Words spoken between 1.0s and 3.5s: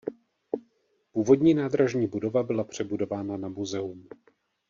Původní nádražní budova byla přebudována na